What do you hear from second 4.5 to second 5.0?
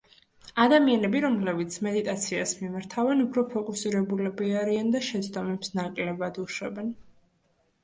არიან